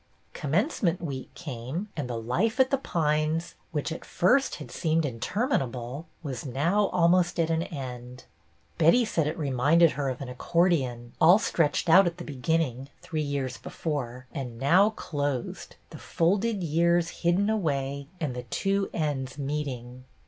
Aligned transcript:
Commencement 0.33 0.99
week 0.99 1.31
came, 1.35 1.89
and 1.95 2.09
the 2.09 2.19
life 2.19 2.59
at 2.59 2.71
The 2.71 2.79
Pines, 2.79 3.53
which 3.71 3.91
at 3.91 4.03
first 4.03 4.55
had 4.55 4.71
seemed 4.71 5.05
interminable, 5.05 6.07
was 6.23 6.43
now 6.43 6.87
almost 6.87 7.39
at 7.39 7.51
an 7.51 7.61
end. 7.61 8.23
Betty 8.79 9.05
said 9.05 9.27
it 9.27 9.37
reminded 9.37 9.91
her 9.91 10.09
of 10.09 10.19
an 10.19 10.27
accordeon, 10.27 11.11
all 11.21 11.37
stretched 11.37 11.87
out 11.87 12.07
at 12.07 12.17
the 12.17 12.23
beginning, 12.23 12.89
three 13.03 13.21
years 13.21 13.57
before, 13.59 14.25
and 14.33 14.57
now 14.57 14.89
closed, 14.89 15.75
the 15.91 15.99
folded 15.99 16.63
years 16.63 17.09
hidden 17.21 17.47
away 17.47 18.07
and 18.19 18.33
the 18.35 18.41
two 18.49 18.89
ends 18.95 19.37
meet 19.37 19.67
ing. 19.67 20.05